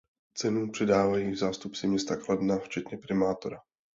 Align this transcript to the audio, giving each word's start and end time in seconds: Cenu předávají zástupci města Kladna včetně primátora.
Cenu 0.37 0.71
předávají 0.71 1.35
zástupci 1.35 1.87
města 1.87 2.15
Kladna 2.15 2.59
včetně 2.59 2.97
primátora. 2.97 3.57